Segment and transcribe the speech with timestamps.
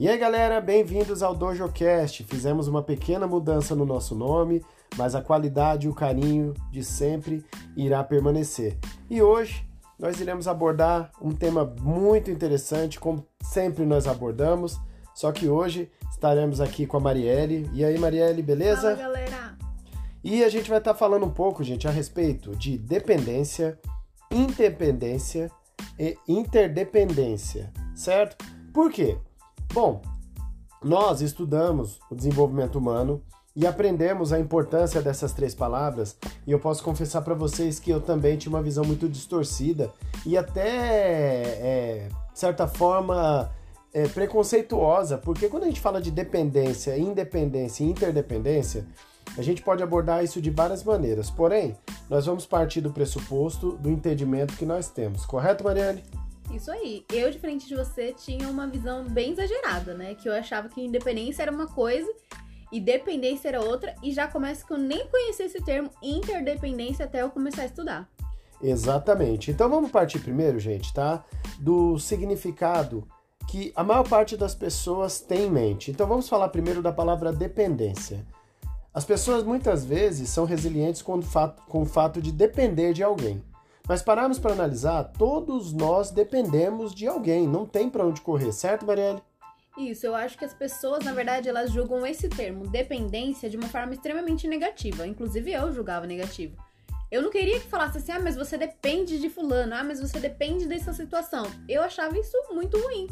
[0.00, 2.22] E aí galera, bem-vindos ao DojoCast.
[2.22, 4.64] Fizemos uma pequena mudança no nosso nome,
[4.96, 7.44] mas a qualidade e o carinho de sempre
[7.76, 8.78] irá permanecer.
[9.10, 14.80] E hoje nós iremos abordar um tema muito interessante, como sempre nós abordamos,
[15.16, 17.68] só que hoje estaremos aqui com a Marielle.
[17.74, 18.94] E aí, Marielle, beleza?
[18.94, 19.58] Fala galera!
[20.22, 23.76] E a gente vai estar falando um pouco, gente, a respeito de dependência,
[24.30, 25.50] independência
[25.98, 28.36] e interdependência, certo?
[28.72, 29.18] Por quê?
[29.72, 30.02] Bom,
[30.82, 33.22] nós estudamos o desenvolvimento humano
[33.54, 38.00] e aprendemos a importância dessas três palavras, e eu posso confessar para vocês que eu
[38.00, 39.92] também tinha uma visão muito distorcida
[40.24, 43.50] e até, é, certa forma,
[43.92, 48.86] é, preconceituosa, porque quando a gente fala de dependência, independência e interdependência,
[49.36, 51.28] a gente pode abordar isso de várias maneiras.
[51.28, 51.76] Porém,
[52.08, 56.02] nós vamos partir do pressuposto do entendimento que nós temos, correto, Mariane?
[56.50, 57.04] Isso aí.
[57.12, 60.14] Eu, diferente de você, tinha uma visão bem exagerada, né?
[60.14, 62.10] Que eu achava que independência era uma coisa
[62.72, 63.94] e dependência era outra.
[64.02, 68.08] E já começa que eu nem conhecia esse termo interdependência até eu começar a estudar.
[68.62, 69.50] Exatamente.
[69.50, 71.24] Então vamos partir primeiro, gente, tá?
[71.58, 73.06] Do significado
[73.48, 75.90] que a maior parte das pessoas tem em mente.
[75.90, 78.26] Então vamos falar primeiro da palavra dependência.
[78.92, 83.02] As pessoas muitas vezes são resilientes com o fato, com o fato de depender de
[83.02, 83.42] alguém.
[83.88, 88.84] Mas pararmos para analisar, todos nós dependemos de alguém, não tem para onde correr, certo,
[88.84, 89.22] Marielle?
[89.78, 93.68] Isso, eu acho que as pessoas, na verdade, elas julgam esse termo, dependência, de uma
[93.68, 95.06] forma extremamente negativa.
[95.06, 96.56] Inclusive eu julgava negativo.
[97.10, 100.20] Eu não queria que falasse assim, ah, mas você depende de fulano, ah, mas você
[100.20, 101.46] depende dessa situação.
[101.66, 103.06] Eu achava isso muito ruim.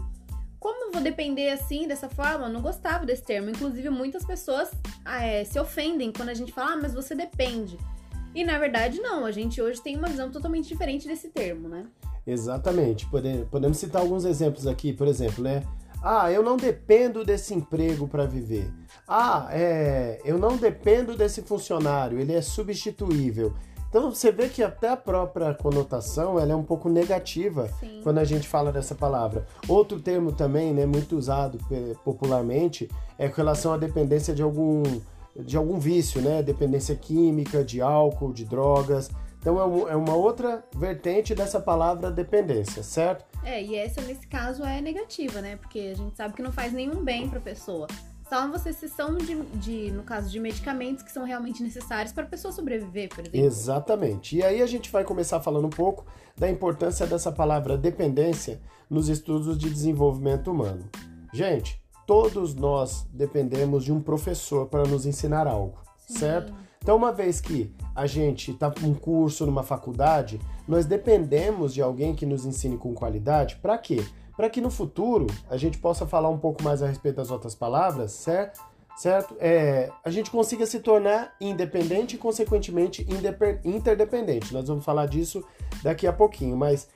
[0.58, 2.46] Como eu vou depender assim, dessa forma?
[2.46, 3.48] Eu não gostava desse termo.
[3.48, 4.70] Inclusive, muitas pessoas
[5.04, 7.78] ah, é, se ofendem quando a gente fala, ah, mas você depende.
[8.36, 9.24] E na verdade, não.
[9.24, 11.86] A gente hoje tem uma visão totalmente diferente desse termo, né?
[12.26, 13.08] Exatamente.
[13.50, 15.62] Podemos citar alguns exemplos aqui, por exemplo, né?
[16.02, 18.70] Ah, eu não dependo desse emprego para viver.
[19.08, 23.54] Ah, é, eu não dependo desse funcionário, ele é substituível.
[23.88, 28.00] Então você vê que até a própria conotação ela é um pouco negativa Sim.
[28.02, 29.46] quando a gente fala dessa palavra.
[29.66, 31.58] Outro termo também, né, muito usado
[32.04, 34.82] popularmente, é com relação à dependência de algum
[35.44, 36.42] de algum vício, né?
[36.42, 39.10] Dependência química, de álcool, de drogas.
[39.40, 43.24] Então é, é uma outra vertente dessa palavra dependência, certo?
[43.44, 45.56] É, e essa nesse caso é negativa, né?
[45.56, 47.86] Porque a gente sabe que não faz nenhum bem para a pessoa.
[48.28, 52.26] Só você são de, de, no caso de medicamentos que são realmente necessários para a
[52.26, 53.38] pessoa sobreviver, por exemplo.
[53.38, 54.36] Exatamente.
[54.36, 56.04] E aí a gente vai começar falando um pouco
[56.36, 58.60] da importância dessa palavra dependência
[58.90, 60.90] nos estudos de desenvolvimento humano.
[61.32, 66.18] Gente, todos nós dependemos de um professor para nos ensinar algo, Sim.
[66.18, 66.54] certo?
[66.82, 71.82] Então, uma vez que a gente está com um curso numa faculdade, nós dependemos de
[71.82, 73.56] alguém que nos ensine com qualidade.
[73.56, 74.04] Para quê?
[74.36, 77.56] Para que no futuro a gente possa falar um pouco mais a respeito das outras
[77.56, 78.60] palavras, certo?
[78.96, 79.36] Certo?
[79.40, 83.06] É, a gente consiga se tornar independente e, consequentemente,
[83.64, 84.54] interdependente.
[84.54, 85.44] Nós vamos falar disso
[85.82, 86.88] daqui a pouquinho, mas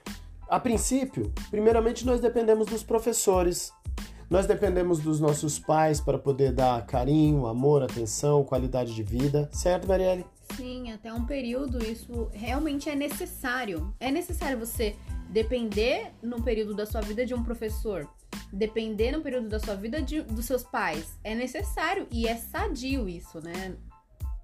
[0.48, 3.72] a princípio, primeiramente, nós dependemos dos professores,
[4.31, 9.89] nós dependemos dos nossos pais para poder dar carinho, amor, atenção, qualidade de vida, certo,
[9.89, 10.25] Marielle?
[10.57, 13.93] Sim, até um período isso realmente é necessário.
[13.99, 14.95] É necessário você
[15.29, 18.09] depender no período da sua vida de um professor,
[18.53, 21.19] depender no período da sua vida de, dos seus pais.
[21.25, 23.75] É necessário e é sadio isso, né?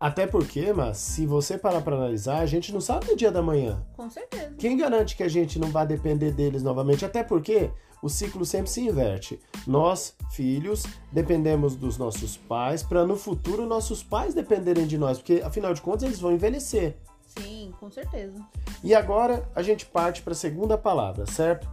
[0.01, 3.41] Até porque, mas se você parar para analisar, a gente não sabe do dia da
[3.41, 3.83] manhã.
[3.97, 4.55] Com certeza.
[4.59, 7.05] Quem garante que a gente não vai depender deles novamente?
[7.05, 7.71] Até porque
[8.07, 9.41] o ciclo sempre se inverte.
[9.67, 15.43] Nós, filhos, dependemos dos nossos pais para no futuro nossos pais dependerem de nós, porque
[15.45, 16.97] afinal de contas eles vão envelhecer.
[17.39, 18.35] Sim, com certeza.
[18.83, 21.69] E agora a gente parte para a segunda palavra, certo?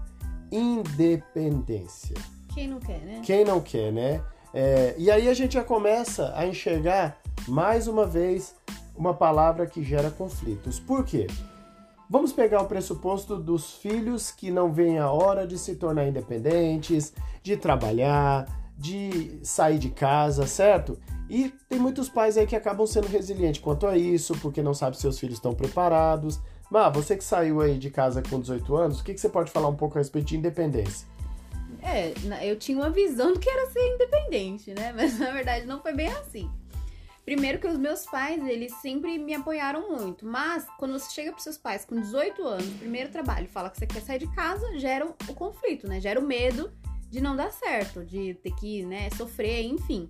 [0.51, 2.15] Independência.
[2.53, 3.21] Quem não quer, né?
[3.23, 4.23] Quem não quer, né?
[4.53, 7.17] É, e aí a gente já começa a enxergar
[7.47, 8.55] mais uma vez
[8.95, 10.79] uma palavra que gera conflitos.
[10.79, 11.27] Por quê?
[12.09, 17.13] Vamos pegar o pressuposto dos filhos que não veem a hora de se tornar independentes,
[17.41, 18.45] de trabalhar,
[18.77, 20.99] de sair de casa, certo?
[21.29, 24.95] E tem muitos pais aí que acabam sendo resilientes quanto a isso, porque não sabe
[24.95, 26.39] se seus filhos estão preparados.
[26.69, 29.51] Mas você que saiu aí de casa com 18 anos, o que, que você pode
[29.51, 31.07] falar um pouco a respeito de independência?
[31.81, 34.93] É, eu tinha uma visão do que era ser independente, né?
[34.95, 36.49] Mas na verdade não foi bem assim.
[37.25, 41.39] Primeiro que os meus pais, eles sempre me apoiaram muito, mas quando você chega para
[41.39, 45.05] seus pais com 18 anos, primeiro trabalho, fala que você quer sair de casa, gera
[45.05, 46.01] o conflito, né?
[46.01, 46.71] Gera o medo
[47.09, 50.09] de não dar certo, de ter que, né, sofrer, enfim.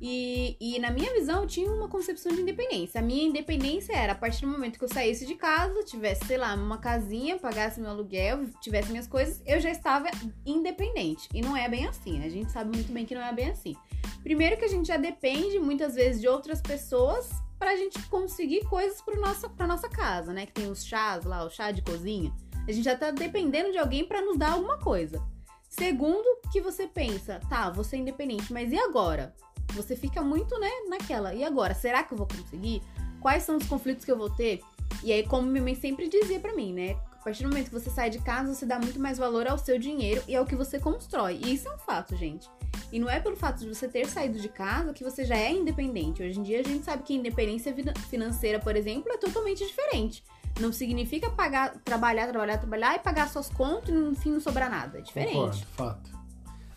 [0.00, 3.00] E, e na minha visão, eu tinha uma concepção de independência.
[3.00, 6.38] A minha independência era a partir do momento que eu saísse de casa, tivesse, sei
[6.38, 10.08] lá, uma casinha, pagasse meu aluguel, tivesse minhas coisas, eu já estava
[10.46, 11.28] independente.
[11.34, 12.24] E não é bem assim.
[12.24, 13.76] A gente sabe muito bem que não é bem assim.
[14.22, 19.02] Primeiro que a gente já depende muitas vezes de outras pessoas pra gente conseguir coisas
[19.02, 20.46] pro nossa, nossa casa, né?
[20.46, 22.32] Que tem os chás lá, o chá de cozinha.
[22.66, 25.22] A gente já tá dependendo de alguém para nos dar alguma coisa.
[25.68, 29.34] Segundo, que você pensa, tá, você é independente, mas e agora?
[29.72, 31.34] Você fica muito, né, naquela.
[31.34, 32.82] E agora, será que eu vou conseguir?
[33.20, 34.60] Quais são os conflitos que eu vou ter?
[35.02, 36.96] E aí, como minha mãe sempre dizia para mim, né?
[37.12, 39.58] A partir do momento que você sai de casa, você dá muito mais valor ao
[39.58, 41.38] seu dinheiro e ao que você constrói.
[41.44, 42.48] E isso é um fato, gente.
[42.90, 45.52] E não é pelo fato de você ter saído de casa que você já é
[45.52, 46.22] independente.
[46.22, 47.74] Hoje em dia a gente sabe que independência
[48.08, 50.24] financeira, por exemplo, é totalmente diferente.
[50.58, 54.70] Não significa pagar, trabalhar, trabalhar, trabalhar e pagar suas contas e no fim não sobrar
[54.70, 54.98] nada.
[54.98, 55.34] É diferente.
[55.34, 56.10] Concordo, fato.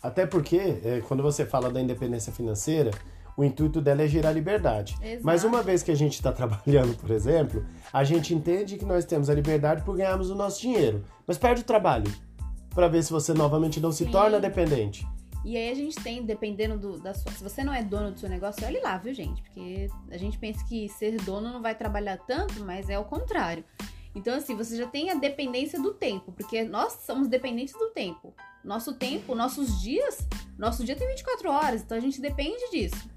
[0.03, 2.91] Até porque, é, quando você fala da independência financeira,
[3.37, 4.97] o intuito dela é gerar liberdade.
[5.01, 5.25] Exato.
[5.25, 9.05] Mas uma vez que a gente está trabalhando, por exemplo, a gente entende que nós
[9.05, 11.03] temos a liberdade por ganharmos o nosso dinheiro.
[11.25, 12.11] Mas perde o trabalho
[12.69, 14.11] para ver se você novamente não se Sim.
[14.11, 15.07] torna dependente.
[15.45, 17.31] E aí a gente tem, dependendo do, da sua.
[17.31, 19.41] Se você não é dono do seu negócio, olhe lá, viu, gente?
[19.41, 23.63] Porque a gente pensa que ser dono não vai trabalhar tanto, mas é o contrário.
[24.15, 28.33] Então, assim, você já tem a dependência do tempo, porque nós somos dependentes do tempo.
[28.63, 30.27] Nosso tempo, nossos dias,
[30.57, 33.09] nosso dia tem 24 horas, então a gente depende disso.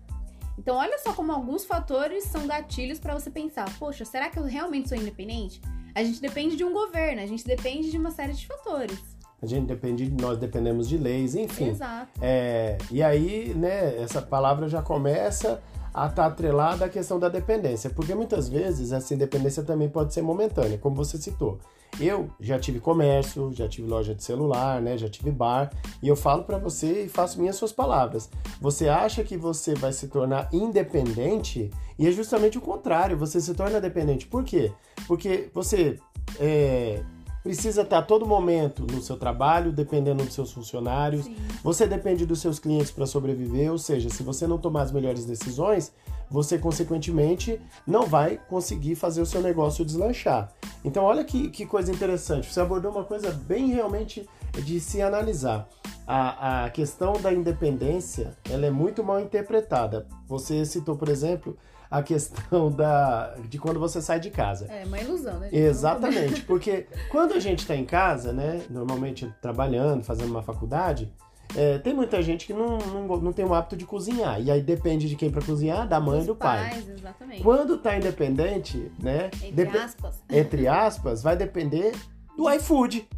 [0.59, 4.45] Então, olha só como alguns fatores são gatilhos para você pensar: poxa, será que eu
[4.45, 5.61] realmente sou independente?
[5.95, 8.99] A gente depende de um governo, a gente depende de uma série de fatores.
[9.41, 11.69] A gente depende, nós dependemos de leis, enfim.
[11.69, 12.11] Exato.
[12.21, 15.63] É, e aí, né, essa palavra já começa
[15.93, 20.23] a estar atrelada à questão da dependência, porque muitas vezes essa independência também pode ser
[20.23, 21.59] momentânea, como você citou.
[21.99, 25.73] Eu já tive comércio, já tive loja de celular, né, já tive bar,
[26.03, 28.29] e eu falo para você e faço minhas suas palavras.
[28.61, 33.55] Você acha que você vai se tornar independente e é justamente o contrário, você se
[33.55, 34.27] torna dependente.
[34.27, 34.73] Por quê?
[35.07, 35.99] Porque você
[36.39, 37.03] é,
[37.47, 41.27] precisa estar a todo momento no seu trabalho, dependendo dos seus funcionários.
[41.27, 41.37] Sim.
[41.63, 45.25] Você depende dos seus clientes para sobreviver, ou seja, se você não tomar as melhores
[45.25, 45.93] decisões,
[46.29, 50.53] você consequentemente não vai conseguir fazer o seu negócio deslanchar.
[50.85, 52.53] Então, olha que, que coisa interessante.
[52.53, 54.29] Você abordou uma coisa bem realmente
[54.65, 55.69] de se analisar.
[56.05, 60.05] A, a questão da independência ela é muito mal interpretada.
[60.27, 61.57] Você citou, por exemplo,
[61.91, 64.67] a questão da, de quando você sai de casa.
[64.71, 65.49] É uma ilusão, né?
[65.51, 65.57] gente?
[65.57, 71.13] Exatamente, porque quando a gente está em casa, né, normalmente trabalhando, fazendo uma faculdade,
[71.55, 74.41] é, tem muita gente que não, não, não tem o hábito de cozinhar.
[74.43, 76.71] E aí depende de quem para cozinhar, da mãe e do pai.
[76.71, 77.43] pais, exatamente.
[77.43, 80.23] Quando tá independente, né, Entre depe- aspas.
[80.29, 81.93] entre aspas, vai depender
[82.37, 83.09] do iFood.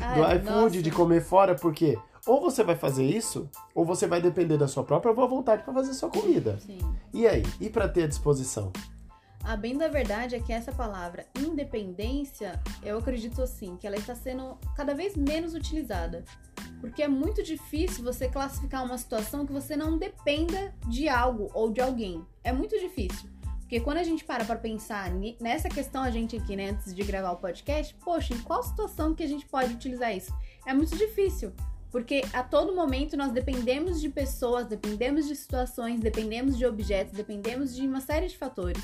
[0.00, 0.34] Ah, Do nossa.
[0.36, 4.68] iFood, de comer fora, porque ou você vai fazer isso, ou você vai depender da
[4.68, 6.58] sua própria boa vontade para fazer sua comida.
[6.60, 6.78] Sim.
[7.12, 7.42] E aí?
[7.60, 8.72] E para ter à disposição?
[9.44, 14.14] A bem da verdade é que essa palavra independência, eu acredito assim, que ela está
[14.14, 16.24] sendo cada vez menos utilizada.
[16.80, 21.70] Porque é muito difícil você classificar uma situação que você não dependa de algo ou
[21.70, 22.24] de alguém.
[22.42, 23.28] É muito difícil.
[23.60, 25.10] Porque quando a gente para pra pensar
[25.40, 29.14] nessa questão, a gente aqui, né, antes de gravar o podcast, poxa, em qual situação
[29.14, 30.32] que a gente pode utilizar isso?
[30.66, 31.52] É muito difícil.
[31.94, 37.72] Porque a todo momento nós dependemos de pessoas, dependemos de situações, dependemos de objetos, dependemos
[37.72, 38.82] de uma série de fatores.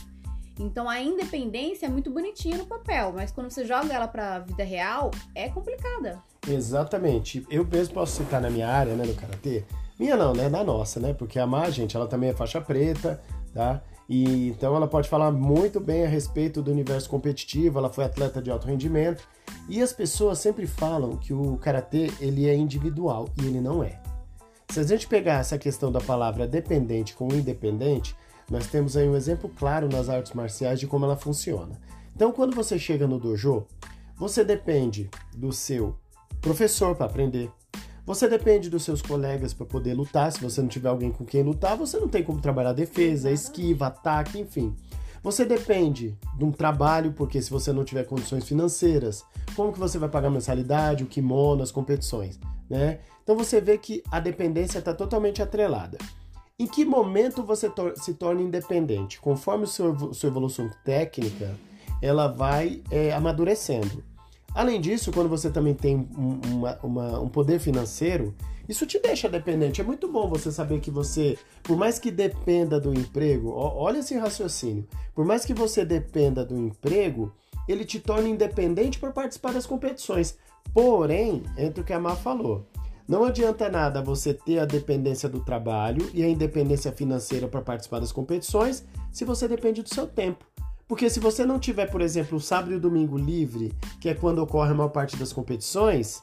[0.57, 4.63] Então a independência é muito bonitinha no papel, mas quando você joga ela pra vida
[4.63, 6.23] real, é complicada.
[6.47, 7.45] Exatamente.
[7.51, 9.65] Eu mesmo posso citar na minha área, né, no karatê.
[9.99, 11.13] Minha não, né, na nossa, né?
[11.13, 13.21] Porque a Má, gente, ela também é faixa preta,
[13.53, 13.83] tá?
[14.11, 18.43] E então ela pode falar muito bem a respeito do universo competitivo, ela foi atleta
[18.43, 19.23] de alto rendimento,
[19.69, 24.03] e as pessoas sempre falam que o karatê ele é individual e ele não é.
[24.69, 28.17] Se a gente pegar essa questão da palavra dependente com independente,
[28.51, 31.81] nós temos aí um exemplo claro nas artes marciais de como ela funciona.
[32.13, 33.65] Então, quando você chega no dojo,
[34.17, 35.95] você depende do seu
[36.41, 37.49] professor para aprender.
[38.11, 40.33] Você depende dos seus colegas para poder lutar.
[40.33, 43.87] Se você não tiver alguém com quem lutar, você não tem como trabalhar defesa, esquiva,
[43.87, 44.75] ataque, enfim.
[45.23, 49.25] Você depende de um trabalho, porque se você não tiver condições financeiras,
[49.55, 52.37] como que você vai pagar mensalidade, o kimono, as competições,
[52.69, 52.99] né?
[53.23, 55.97] Então você vê que a dependência está totalmente atrelada.
[56.59, 59.21] Em que momento você tor- se torna independente?
[59.21, 61.55] Conforme o seu evo- sua evolução técnica,
[62.03, 64.03] ela vai é, amadurecendo.
[64.55, 68.35] Além disso, quando você também tem um, uma- uma- um poder financeiro,
[68.69, 69.81] isso te deixa dependente.
[69.81, 73.99] É muito bom você saber que você, por mais que dependa do emprego, ó- olha
[73.99, 77.33] esse raciocínio, por mais que você dependa do emprego,
[77.69, 80.37] ele te torna independente por participar das competições.
[80.75, 82.67] Porém, entre o que a Má falou,
[83.09, 87.99] Não adianta nada você ter a dependência do trabalho e a independência financeira para participar
[87.99, 90.45] das competições se você depende do seu tempo.
[90.91, 94.15] Porque se você não tiver, por exemplo, o sábado e o domingo livre, que é
[94.15, 96.21] quando ocorre a maior parte das competições,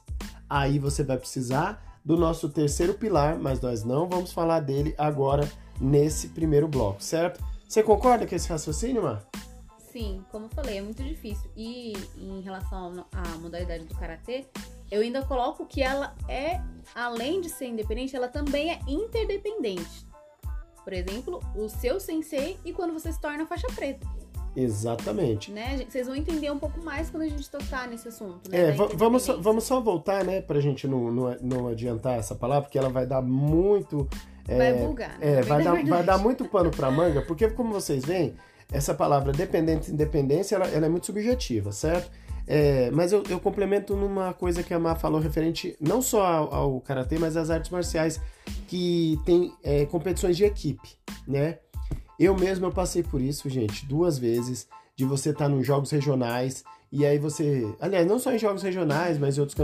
[0.50, 5.50] aí você vai precisar do nosso terceiro pilar, mas nós não vamos falar dele agora
[5.80, 7.42] nesse primeiro bloco, certo?
[7.66, 9.26] Você concorda com esse raciocínio, Mar?
[9.90, 11.50] Sim, como eu falei, é muito difícil.
[11.56, 14.48] E em relação à modalidade do karatê,
[14.92, 16.60] eu ainda coloco que ela é,
[16.94, 20.06] além de ser independente, ela também é interdependente.
[20.84, 24.06] Por exemplo, o seu sensei e quando você se torna faixa preta.
[24.56, 25.52] Exatamente.
[25.52, 25.86] Né?
[25.88, 28.50] Vocês vão entender um pouco mais quando a gente tocar nesse assunto.
[28.50, 28.70] Né?
[28.70, 32.64] É, vamos só, vamos só voltar, né, pra gente não, não, não adiantar essa palavra,
[32.64, 34.08] porque ela vai dar muito.
[34.48, 35.20] Vai é, bugar.
[35.20, 35.40] Né?
[35.40, 38.36] É, vai dar, vai dar muito pano pra manga, porque como vocês veem,
[38.72, 42.10] essa palavra dependente e independência, ela, ela é muito subjetiva, certo?
[42.50, 46.54] É, mas eu, eu, complemento numa coisa que a Má falou referente não só ao,
[46.54, 48.22] ao karatê, mas às artes marciais
[48.70, 50.88] que tem é, competições de equipe,
[51.28, 51.58] né?
[52.20, 55.92] Eu mesmo eu passei por isso, gente, duas vezes, de você estar tá nos jogos
[55.92, 59.58] regionais e aí você, aliás, não só em jogos regionais, mas em outros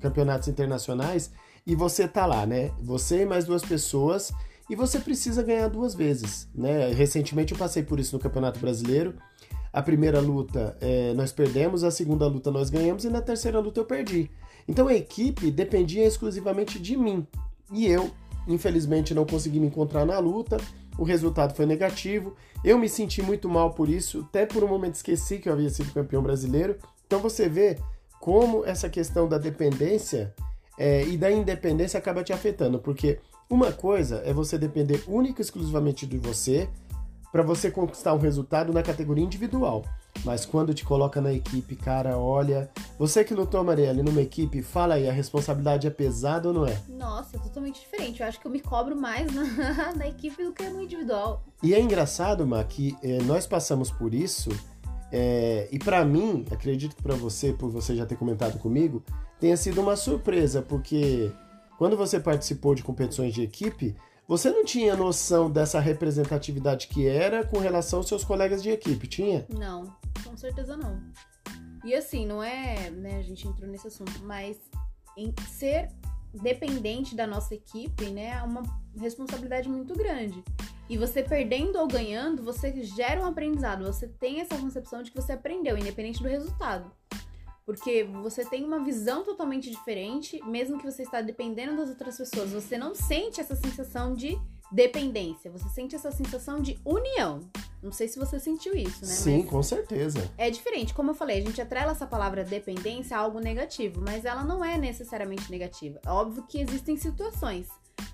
[0.00, 1.32] campeonatos internacionais,
[1.66, 2.70] e você tá lá, né?
[2.80, 4.32] Você e mais duas pessoas,
[4.70, 6.92] e você precisa ganhar duas vezes, né?
[6.92, 9.14] Recentemente eu passei por isso no Campeonato Brasileiro
[9.72, 13.80] a primeira luta é, nós perdemos, a segunda luta nós ganhamos e na terceira luta
[13.80, 14.30] eu perdi.
[14.66, 17.26] Então a equipe dependia exclusivamente de mim.
[17.72, 18.10] E eu,
[18.46, 20.56] infelizmente, não consegui me encontrar na luta,
[20.98, 22.34] o resultado foi negativo.
[22.64, 25.70] Eu me senti muito mal por isso, até por um momento esqueci que eu havia
[25.70, 26.76] sido campeão brasileiro.
[27.06, 27.78] Então você vê
[28.20, 30.34] como essa questão da dependência
[30.76, 35.44] é, e da independência acaba te afetando, porque uma coisa é você depender única e
[35.44, 36.68] exclusivamente de você,
[37.32, 39.84] para você conquistar um resultado na categoria individual.
[40.24, 42.70] Mas quando te coloca na equipe, cara, olha.
[42.98, 46.80] Você que lutou, Marielle, numa equipe, fala aí, a responsabilidade é pesada ou não é?
[46.88, 48.20] Nossa, é totalmente diferente.
[48.20, 51.44] Eu acho que eu me cobro mais na, na equipe do que no individual.
[51.62, 54.50] E é engraçado, Ma, que é, nós passamos por isso.
[55.10, 59.02] É, e para mim, acredito que para você, por você já ter comentado comigo,
[59.40, 61.32] tenha sido uma surpresa, porque
[61.78, 63.96] quando você participou de competições de equipe,
[64.28, 69.06] você não tinha noção dessa representatividade que era com relação aos seus colegas de equipe,
[69.06, 69.46] tinha?
[69.48, 71.00] Não, com certeza não.
[71.82, 74.58] E assim, não é, né, a gente entrou nesse assunto, mas
[75.16, 75.88] em ser
[76.34, 78.62] dependente da nossa equipe, né, é uma
[79.00, 80.44] responsabilidade muito grande.
[80.90, 85.16] E você perdendo ou ganhando, você gera um aprendizado, você tem essa concepção de que
[85.16, 86.92] você aprendeu, independente do resultado.
[87.68, 92.50] Porque você tem uma visão totalmente diferente, mesmo que você está dependendo das outras pessoas.
[92.52, 94.40] Você não sente essa sensação de
[94.72, 97.40] dependência, você sente essa sensação de união.
[97.82, 99.12] Não sei se você sentiu isso, né?
[99.12, 100.32] Sim, mas com certeza.
[100.38, 100.94] É diferente.
[100.94, 104.64] Como eu falei, a gente atrela essa palavra dependência a algo negativo, mas ela não
[104.64, 106.00] é necessariamente negativa.
[106.06, 107.66] É óbvio que existem situações.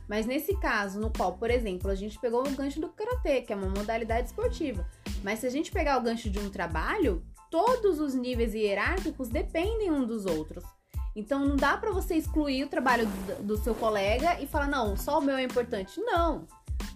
[0.08, 3.52] Mas nesse caso, no qual, por exemplo, a gente pegou o gancho do karatê, que
[3.52, 4.84] é uma modalidade esportiva.
[5.22, 7.22] Mas se a gente pegar o gancho de um trabalho,
[7.54, 10.64] todos os níveis hierárquicos dependem um dos outros.
[11.14, 13.06] Então não dá para você excluir o trabalho
[13.38, 16.00] do, seu colega e falar, não, só o meu é importante.
[16.00, 16.48] Não.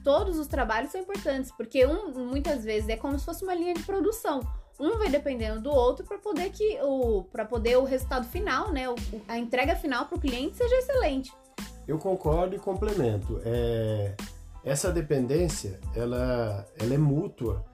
[0.03, 3.73] Todos os trabalhos são importantes, porque um muitas vezes é como se fosse uma linha
[3.73, 4.41] de produção.
[4.81, 8.87] Um vai dependendo do outro para poder que o para poder o resultado final, né,
[9.29, 11.33] a entrega final para o cliente seja excelente.
[11.87, 13.41] Eu concordo e complemento.
[13.45, 14.17] É,
[14.65, 17.65] essa dependência, ela, ela é mútua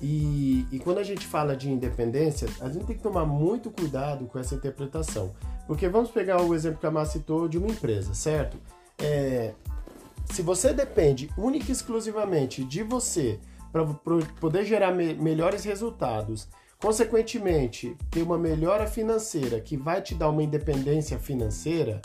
[0.00, 4.26] e, e, quando a gente fala de independência, a gente tem que tomar muito cuidado
[4.26, 5.34] com essa interpretação.
[5.66, 8.58] Porque vamos pegar o exemplo que a Má citou de uma empresa, certo?
[8.98, 9.54] É,
[10.26, 13.38] se você depende única e exclusivamente de você
[13.72, 13.84] para
[14.40, 16.48] poder gerar me melhores resultados,
[16.80, 22.00] consequentemente ter uma melhora financeira que vai te dar uma independência financeira,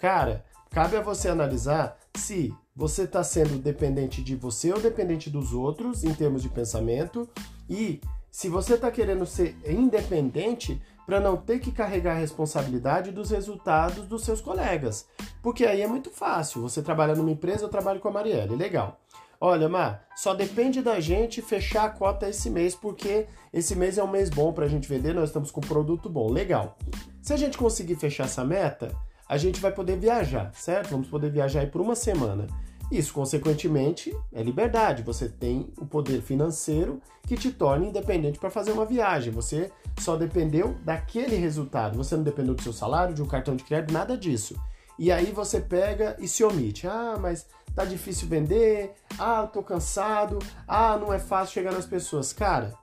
[0.00, 5.52] cara, cabe a você analisar se você está sendo dependente de você ou dependente dos
[5.52, 7.28] outros em termos de pensamento
[7.70, 8.00] e
[8.30, 14.06] se você está querendo ser independente para não ter que carregar a responsabilidade dos resultados
[14.06, 15.06] dos seus colegas.
[15.42, 16.62] Porque aí é muito fácil.
[16.62, 18.98] Você trabalha numa empresa, eu trabalho com a Marielle, legal.
[19.40, 24.02] Olha, Mar, só depende da gente fechar a cota esse mês, porque esse mês é
[24.02, 26.78] um mês bom para a gente vender, nós estamos com um produto bom, legal.
[27.20, 28.96] Se a gente conseguir fechar essa meta,
[29.28, 30.90] a gente vai poder viajar, certo?
[30.90, 32.46] Vamos poder viajar aí por uma semana.
[32.90, 35.02] Isso, consequentemente, é liberdade.
[35.02, 39.32] Você tem o poder financeiro que te torna independente para fazer uma viagem.
[39.32, 41.96] Você só dependeu daquele resultado.
[41.96, 44.54] Você não dependeu do seu salário, de um cartão de crédito, nada disso.
[44.98, 46.86] E aí você pega e se omite.
[46.86, 48.92] Ah, mas tá difícil vender.
[49.18, 50.38] Ah, tô cansado.
[50.68, 52.32] Ah, não é fácil chegar nas pessoas.
[52.32, 52.74] Cara,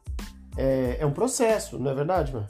[0.57, 2.47] é, é um processo, não é verdade, mano?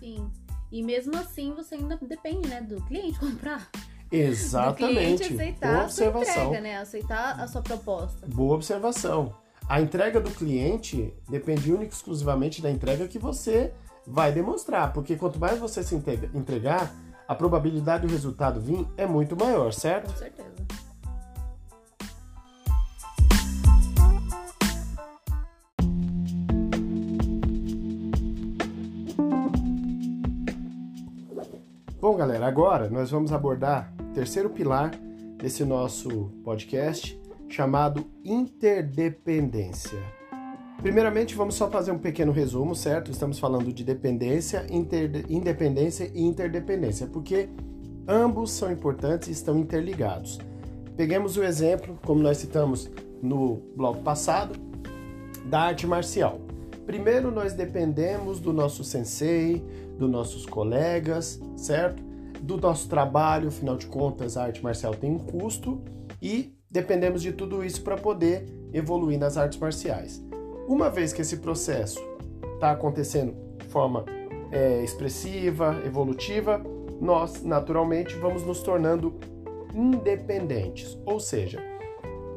[0.00, 0.30] Sim.
[0.72, 3.70] E mesmo assim você ainda depende, né, do cliente comprar.
[4.10, 5.28] Exatamente.
[5.28, 6.44] Do aceitar Boa a sua observação.
[6.44, 6.78] entrega, né?
[6.78, 8.26] Aceitar a sua proposta.
[8.26, 9.34] Boa observação.
[9.68, 13.72] A entrega do cliente depende única e exclusivamente da entrega que você
[14.06, 15.94] vai demonstrar, porque quanto mais você se
[16.34, 16.94] entregar,
[17.26, 20.12] a probabilidade do resultado vir é muito maior, certo?
[20.12, 20.54] Com certeza.
[32.44, 34.90] Agora nós vamos abordar o terceiro pilar
[35.38, 39.98] desse nosso podcast, chamado interdependência.
[40.82, 43.10] Primeiramente, vamos só fazer um pequeno resumo, certo?
[43.10, 44.66] Estamos falando de dependência,
[45.28, 47.48] independência e interdependência, porque
[48.06, 50.38] ambos são importantes e estão interligados.
[50.96, 52.90] Peguemos o exemplo, como nós citamos
[53.22, 54.54] no bloco passado,
[55.46, 56.40] da arte marcial.
[56.84, 59.64] Primeiro, nós dependemos do nosso sensei,
[59.98, 62.13] dos nossos colegas, certo?
[62.40, 65.82] Do nosso trabalho, afinal de contas, a arte marcial tem um custo
[66.20, 70.22] e dependemos de tudo isso para poder evoluir nas artes marciais.
[70.66, 72.00] Uma vez que esse processo
[72.54, 74.04] está acontecendo de forma
[74.50, 76.62] é, expressiva, evolutiva,
[77.00, 79.14] nós naturalmente vamos nos tornando
[79.74, 81.60] independentes, ou seja,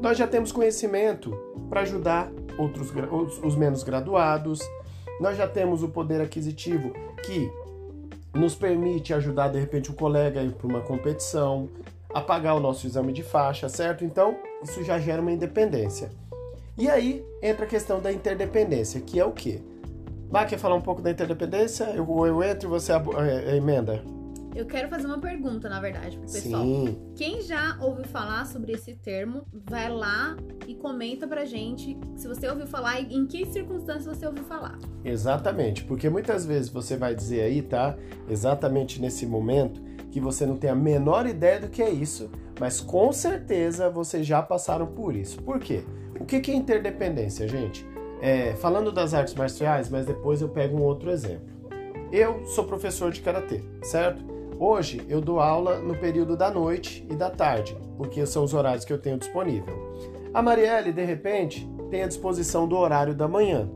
[0.00, 1.32] nós já temos conhecimento
[1.68, 4.60] para ajudar outros os, os menos graduados,
[5.20, 6.92] nós já temos o poder aquisitivo
[7.24, 7.50] que
[8.34, 11.68] nos permite ajudar de repente um colega a ir para uma competição,
[12.12, 14.04] a pagar o nosso exame de faixa, certo?
[14.04, 16.10] Então, isso já gera uma independência.
[16.76, 19.60] E aí entra a questão da interdependência, que é o quê?
[20.30, 21.84] Vai quer falar um pouco da interdependência?
[21.94, 22.96] Eu, eu entro e você é,
[23.52, 24.02] é, emenda.
[24.58, 26.64] Eu quero fazer uma pergunta, na verdade, pro pessoal.
[26.64, 26.98] Sim.
[27.14, 30.36] Quem já ouviu falar sobre esse termo, vai lá
[30.66, 34.76] e comenta pra gente se você ouviu falar e em que circunstâncias você ouviu falar.
[35.04, 37.96] Exatamente, porque muitas vezes você vai dizer aí, tá?
[38.28, 42.80] Exatamente nesse momento que você não tem a menor ideia do que é isso, mas
[42.80, 45.40] com certeza vocês já passaram por isso.
[45.40, 45.84] Por quê?
[46.18, 47.86] O que é interdependência, gente?
[48.20, 51.46] É, falando das artes marciais, mas depois eu pego um outro exemplo.
[52.10, 54.37] Eu sou professor de karatê, certo?
[54.60, 58.84] Hoje eu dou aula no período da noite e da tarde, porque são os horários
[58.84, 59.94] que eu tenho disponível.
[60.34, 63.70] A Marielle, de repente, tem a disposição do horário da manhã.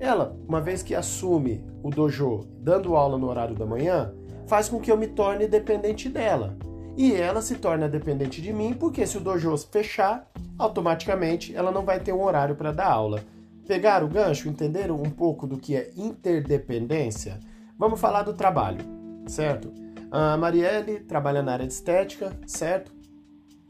[0.00, 4.12] Ela, uma vez que assume o dojo dando aula no horário da manhã,
[4.48, 6.56] faz com que eu me torne dependente dela.
[6.96, 11.84] E ela se torna dependente de mim, porque se o dojo fechar, automaticamente ela não
[11.84, 13.22] vai ter um horário para dar aula.
[13.64, 14.48] Pegaram o gancho?
[14.48, 17.38] Entenderam um pouco do que é interdependência?
[17.78, 18.84] Vamos falar do trabalho,
[19.28, 19.85] certo?
[20.10, 22.92] A Marielle trabalha na área de estética, certo?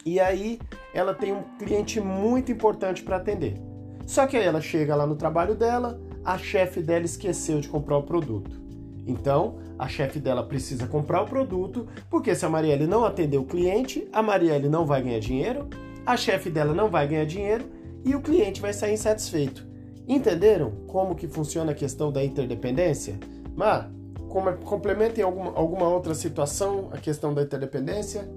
[0.04, 0.58] E aí
[0.94, 3.60] ela tem um cliente muito importante para atender.
[4.06, 7.98] Só que aí ela chega lá no trabalho dela, a chefe dela esqueceu de comprar
[7.98, 8.60] o produto.
[9.06, 13.44] Então, a chefe dela precisa comprar o produto, porque se a Marielle não atender o
[13.44, 15.68] cliente, a Marielle não vai ganhar dinheiro,
[16.04, 17.64] a chefe dela não vai ganhar dinheiro
[18.04, 19.66] e o cliente vai sair insatisfeito.
[20.06, 23.18] Entenderam como que funciona a questão da interdependência?
[23.56, 23.86] Mas
[24.28, 28.28] complementem alguma, alguma outra situação a questão da interdependência?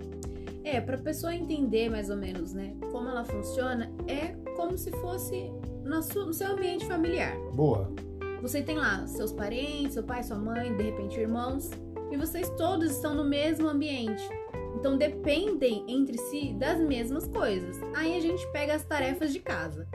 [0.63, 4.91] É, para a pessoa entender mais ou menos, né, como ela funciona, é como se
[4.91, 5.52] fosse
[5.84, 7.36] no seu ambiente familiar.
[7.54, 7.91] Boa.
[8.41, 11.69] Você tem lá seus parentes, seu pai, sua mãe, de repente irmãos,
[12.12, 14.23] e vocês todos estão no mesmo ambiente.
[14.75, 17.78] Então dependem entre si das mesmas coisas.
[17.95, 19.88] Aí a gente pega as tarefas de casa.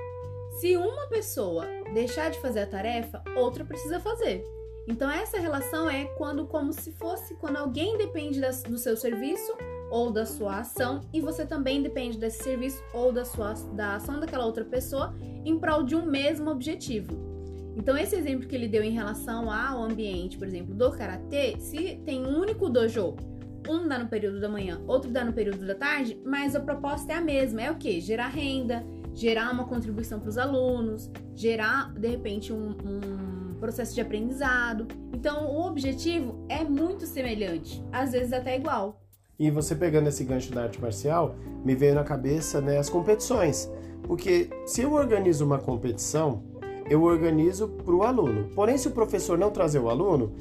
[0.61, 4.45] Se uma pessoa deixar de fazer a tarefa, outra precisa fazer.
[4.87, 9.57] Então essa relação é quando como se fosse quando alguém depende das, do seu serviço
[9.91, 14.21] ou da sua ação e você também depende desse serviço ou da sua da ação
[14.21, 17.35] daquela outra pessoa em prol de um mesmo objetivo.
[17.77, 22.01] Então esse exemplo que ele deu em relação ao ambiente, por exemplo, do karatê, se
[22.05, 23.17] tem um único dojo,
[23.69, 27.13] um dá no período da manhã, outro dá no período da tarde, mas a proposta
[27.13, 28.01] é a mesma, é o que?
[28.01, 33.34] Gerar renda, gerar uma contribuição para os alunos, gerar de repente um, um
[33.65, 34.87] processo de aprendizado.
[35.15, 39.01] Então, o objetivo é muito semelhante, às vezes até igual.
[39.39, 43.71] E você pegando esse gancho da arte marcial, me veio na cabeça né, as competições.
[44.03, 46.43] Porque se eu organizo uma competição,
[46.91, 48.51] eu organizo para o aluno.
[48.55, 50.35] Porém, se o professor não trazer o aluno,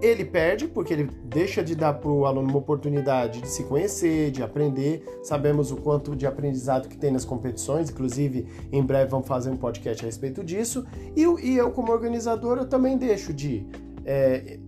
[0.00, 4.30] ele perde porque ele deixa de dar para o aluno uma oportunidade de se conhecer,
[4.30, 5.20] de aprender.
[5.22, 9.56] Sabemos o quanto de aprendizado que tem nas competições, inclusive em breve vamos fazer um
[9.56, 10.86] podcast a respeito disso.
[11.16, 13.66] E, e eu, como organizador, eu também deixo de
[14.04, 14.58] é,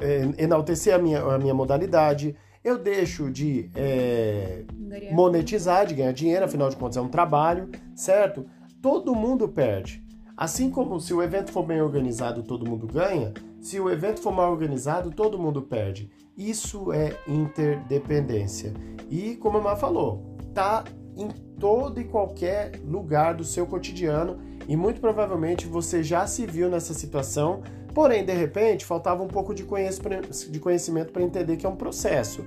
[0.00, 4.64] é, enaltecer a minha, a minha modalidade, eu deixo de é,
[5.12, 8.44] monetizar, de ganhar dinheiro, afinal de contas é um trabalho, certo?
[8.82, 10.04] Todo mundo perde.
[10.36, 14.32] Assim como se o evento for bem organizado, todo mundo ganha, Se o evento for
[14.32, 16.10] mal organizado, todo mundo perde.
[16.36, 18.72] Isso é interdependência.
[19.10, 24.76] E como a Má falou, tá em todo e qualquer lugar do seu cotidiano e
[24.76, 29.64] muito provavelmente você já se viu nessa situação, porém de repente faltava um pouco de
[29.64, 32.44] conhecimento para entender que é um processo.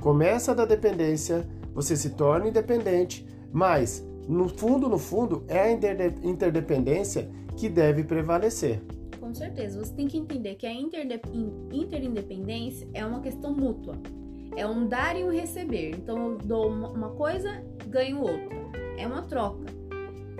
[0.00, 7.28] Começa da dependência, você se torna independente, mas no fundo, no fundo, é a interdependência
[7.56, 8.82] que deve prevalecer.
[9.24, 13.94] Com certeza, você tem que entender que a interindependência é uma questão mútua.
[14.54, 15.92] É um dar e um receber.
[15.96, 18.54] Então eu dou uma coisa, ganho outra.
[18.98, 19.64] É uma troca.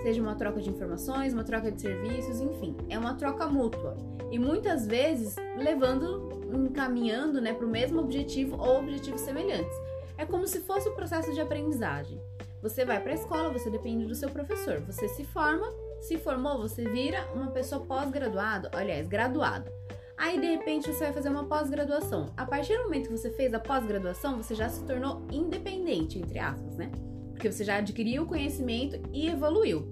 [0.03, 3.97] Seja uma troca de informações, uma troca de serviços, enfim, é uma troca mútua.
[4.31, 9.75] E muitas vezes levando, encaminhando né, para o mesmo objetivo ou objetivos semelhantes.
[10.19, 12.21] É como se fosse o processo de aprendizagem.
[12.61, 14.83] Você vai para a escola, você depende do seu professor.
[14.83, 15.73] Você se forma,
[16.05, 19.73] se formou, você vira uma pessoa pós-graduada, aliás, graduada.
[20.19, 22.31] Aí de repente você vai fazer uma pós-graduação.
[22.37, 26.39] A partir do momento que você fez a pós-graduação, você já se tornou independente, entre
[26.39, 26.91] aspas, né?
[27.33, 29.89] Porque você já adquiriu o conhecimento e evoluiu.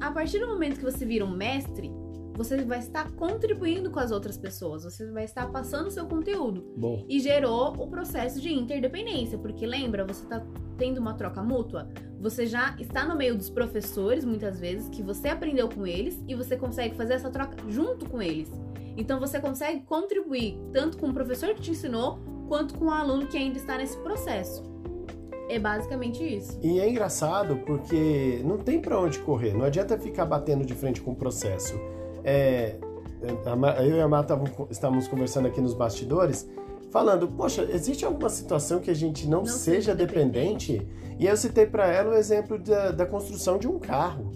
[0.00, 1.92] A partir do momento que você vira um mestre,
[2.34, 6.72] você vai estar contribuindo com as outras pessoas, você vai estar passando o seu conteúdo.
[6.74, 7.04] Bom.
[7.06, 10.40] E gerou o processo de interdependência, porque lembra, você está
[10.80, 15.28] tendo uma troca mútua, você já está no meio dos professores, muitas vezes, que você
[15.28, 18.50] aprendeu com eles e você consegue fazer essa troca junto com eles.
[18.96, 23.26] Então você consegue contribuir tanto com o professor que te ensinou, quanto com o aluno
[23.26, 24.64] que ainda está nesse processo.
[25.50, 26.58] É basicamente isso.
[26.62, 31.02] E é engraçado porque não tem para onde correr, não adianta ficar batendo de frente
[31.02, 31.74] com o processo.
[32.24, 32.76] É,
[33.86, 34.40] eu e a Marta
[34.70, 36.48] estávamos conversando aqui nos bastidores
[36.90, 40.20] falando, poxa, existe alguma situação que a gente não, não seja dependente?
[40.20, 40.86] dependente?
[41.18, 44.32] E eu citei para ela o exemplo da, da construção de um carro.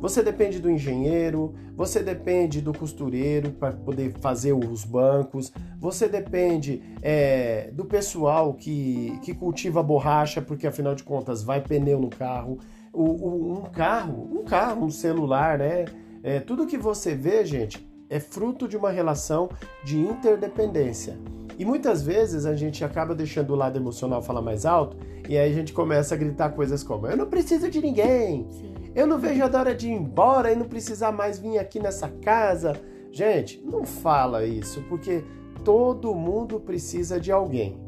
[0.00, 6.82] Você depende do engenheiro, você depende do costureiro para poder fazer os bancos, você depende
[7.00, 12.58] é, do pessoal que, que cultiva borracha, porque afinal de contas vai pneu no carro.
[12.92, 15.86] O, o, um carro, um carro, um celular, né?
[16.22, 19.48] É, tudo que você vê, gente, é fruto de uma relação
[19.82, 21.18] de interdependência.
[21.58, 24.96] E muitas vezes a gente acaba deixando o lado emocional falar mais alto
[25.28, 28.74] e aí a gente começa a gritar coisas como: Eu não preciso de ninguém, Sim.
[28.94, 32.08] eu não vejo a hora de ir embora e não precisar mais vir aqui nessa
[32.08, 32.74] casa.
[33.10, 35.24] Gente, não fala isso, porque
[35.64, 37.78] todo mundo precisa de alguém.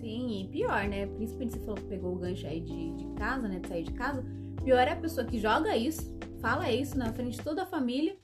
[0.00, 1.06] Sim, e pior, né?
[1.06, 3.58] Principalmente você falou que pegou o gancho aí de, de casa, né?
[3.58, 4.24] De sair de casa.
[4.62, 8.16] Pior é a pessoa que joga isso, fala isso na frente de toda a família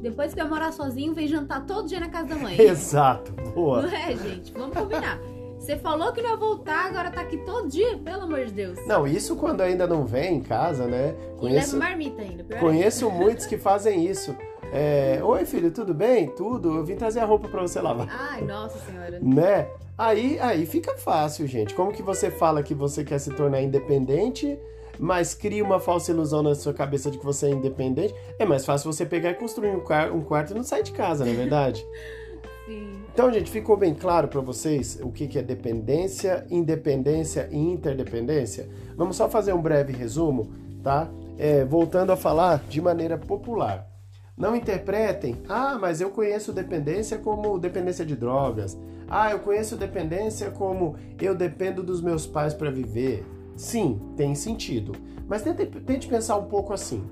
[0.00, 2.58] depois que vai morar sozinho, vem jantar todo dia na casa da mãe.
[2.60, 3.82] Exato, boa.
[3.82, 4.52] Não é, gente?
[4.52, 5.20] Vamos combinar.
[5.58, 8.78] Você falou que não ia voltar, agora tá aqui todo dia, pelo amor de Deus.
[8.86, 11.14] Não, isso quando ainda não vem em casa, né?
[11.36, 12.44] Conheço, e leva marmita ainda.
[12.58, 14.34] Conheço muitos que fazem isso.
[14.72, 16.28] É, Oi, filho, tudo bem?
[16.28, 16.76] Tudo.
[16.76, 18.06] Eu vim trazer a roupa para você lavar.
[18.10, 19.18] Ai, nossa senhora.
[19.20, 19.68] Né?
[19.96, 21.74] Aí, aí fica fácil, gente.
[21.74, 24.58] Como que você fala que você quer se tornar independente
[24.98, 28.64] mas cria uma falsa ilusão na sua cabeça de que você é independente, é mais
[28.64, 31.84] fácil você pegar e construir um, quarto e não sair de casa, não é verdade?
[32.66, 32.98] Sim.
[33.12, 38.68] Então, gente, ficou bem claro para vocês o que é dependência, independência e interdependência?
[38.96, 40.52] Vamos só fazer um breve resumo,
[40.84, 41.08] tá?
[41.36, 43.88] É, voltando a falar de maneira popular.
[44.36, 48.78] Não interpretem, ah, mas eu conheço dependência como dependência de drogas.
[49.08, 53.24] Ah, eu conheço dependência como eu dependo dos meus pais para viver.
[53.58, 54.92] Sim, tem sentido.
[55.26, 57.04] Mas tente, tente pensar um pouco assim.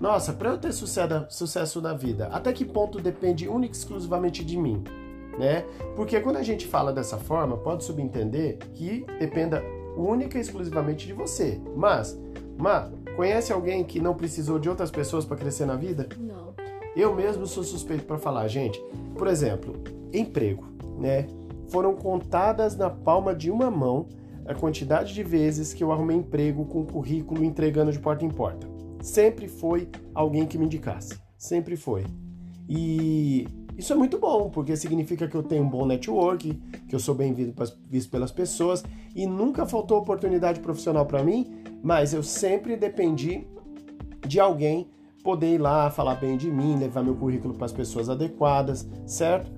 [0.00, 4.42] Nossa, para eu ter sucesso, sucesso na vida, até que ponto depende única e exclusivamente
[4.42, 4.82] de mim?
[5.38, 5.62] Né?
[5.94, 9.62] Porque quando a gente fala dessa forma, pode subentender que dependa
[9.94, 11.60] única e exclusivamente de você.
[11.76, 12.18] Mas,
[12.56, 16.08] Má, conhece alguém que não precisou de outras pessoas para crescer na vida?
[16.18, 16.54] Não.
[16.96, 18.82] Eu mesmo sou suspeito para falar, gente.
[19.16, 19.74] Por exemplo,
[20.14, 20.64] emprego,
[20.98, 21.26] né?
[21.68, 24.08] Foram contadas na palma de uma mão
[24.50, 28.66] a quantidade de vezes que eu arrumei emprego com currículo entregando de porta em porta.
[29.00, 31.14] Sempre foi alguém que me indicasse.
[31.38, 32.04] Sempre foi.
[32.68, 33.46] E
[33.78, 36.52] isso é muito bom, porque significa que eu tenho um bom network,
[36.88, 37.32] que eu sou bem
[37.88, 38.84] visto pelas pessoas
[39.14, 43.46] e nunca faltou oportunidade profissional para mim, mas eu sempre dependi
[44.26, 44.88] de alguém
[45.22, 49.50] poder ir lá falar bem de mim, levar meu currículo para as pessoas adequadas, certo?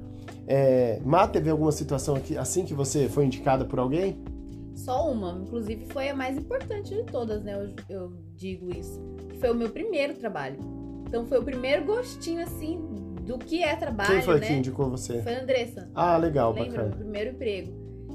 [0.47, 4.19] É, Má, teve alguma situação aqui, assim que você foi indicada por alguém?
[4.75, 7.55] Só uma, inclusive foi a mais importante de todas, né?
[7.55, 9.01] Eu, eu digo isso.
[9.39, 10.59] Foi o meu primeiro trabalho.
[11.07, 12.81] Então foi o primeiro gostinho, assim,
[13.23, 14.11] do que é trabalho.
[14.11, 14.47] Quem foi né?
[14.47, 15.23] que indicou você?
[15.23, 15.91] Foi a Andressa.
[15.95, 16.71] Ah, legal, Lembra?
[16.71, 16.95] bacana.
[16.95, 17.73] O primeiro emprego.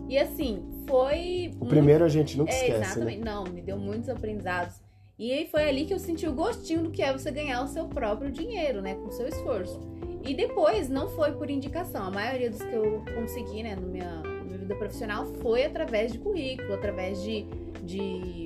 [0.10, 1.52] E assim, foi.
[1.56, 1.68] O muito...
[1.68, 2.80] primeiro a gente nunca é, esquece.
[2.80, 2.86] Né?
[2.86, 3.20] Exatamente.
[3.20, 3.26] Né?
[3.26, 4.82] Não, me deu muitos aprendizados.
[5.20, 7.88] E foi ali que eu senti o gostinho do que é você ganhar o seu
[7.88, 8.96] próprio dinheiro, né?
[8.96, 9.80] Com o seu esforço.
[10.24, 12.04] E depois não foi por indicação.
[12.04, 14.22] A maioria dos que eu consegui, né, no minha
[14.68, 17.46] vida profissional foi através de currículo, através de,
[17.84, 18.44] de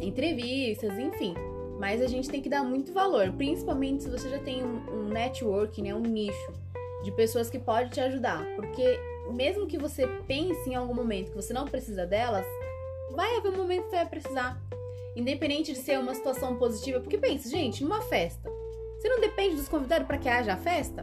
[0.00, 1.34] entrevistas, enfim.
[1.78, 5.08] Mas a gente tem que dar muito valor, principalmente se você já tem um, um
[5.08, 6.52] network, né, um nicho
[7.04, 8.98] de pessoas que pode te ajudar, porque
[9.32, 12.46] mesmo que você pense em algum momento que você não precisa delas,
[13.12, 14.60] vai haver um momento que você vai precisar.
[15.14, 18.50] Independente de ser uma situação positiva, porque pensa, gente, numa festa,
[18.98, 21.02] você não depende dos convidados para que haja a festa?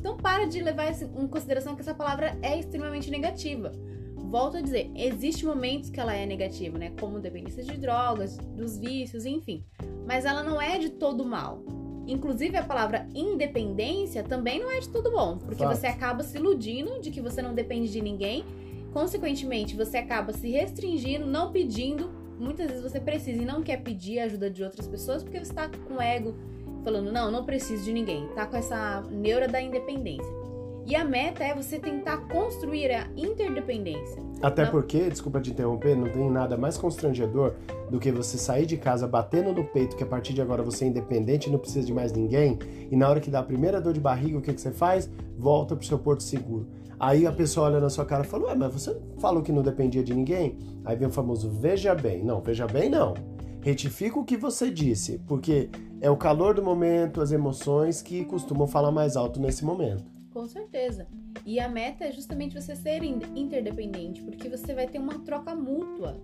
[0.00, 3.70] Então para de levar em consideração que essa palavra é extremamente negativa.
[4.16, 6.92] Volto a dizer, existem momentos que ela é negativa, né?
[6.98, 9.64] Como dependência de drogas, dos vícios, enfim.
[10.06, 11.62] Mas ela não é de todo mal.
[12.06, 15.76] Inclusive, a palavra independência também não é de todo bom, porque Fato.
[15.76, 18.44] você acaba se iludindo de que você não depende de ninguém.
[18.92, 22.10] Consequentemente, você acaba se restringindo, não pedindo.
[22.38, 25.50] Muitas vezes você precisa e não quer pedir a ajuda de outras pessoas porque você
[25.50, 26.34] está com ego
[26.82, 28.28] falando, não, não preciso de ninguém.
[28.34, 30.40] Tá com essa neura da independência.
[30.86, 34.22] E a meta é você tentar construir a interdependência.
[34.42, 34.70] Até não...
[34.70, 37.54] porque, desculpa te interromper, não tem nada mais constrangedor
[37.90, 40.84] do que você sair de casa batendo no peito que a partir de agora você
[40.84, 42.58] é independente e não precisa de mais ninguém,
[42.90, 45.08] e na hora que dá a primeira dor de barriga, o que, que você faz?
[45.38, 46.66] Volta pro seu porto seguro.
[46.98, 49.62] Aí a pessoa olha na sua cara e fala, ué, mas você falou que não
[49.62, 50.58] dependia de ninguém?
[50.84, 52.22] Aí vem o famoso veja bem.
[52.22, 53.14] Não, veja bem não.
[53.62, 55.68] Retifica o que você disse, porque
[56.00, 60.04] é o calor do momento, as emoções que costumam falar mais alto nesse momento.
[60.32, 61.06] Com certeza.
[61.44, 66.16] E a meta é justamente você ser interdependente, porque você vai ter uma troca mútua.